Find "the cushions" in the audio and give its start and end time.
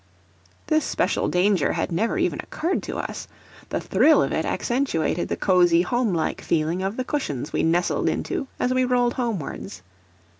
6.97-7.53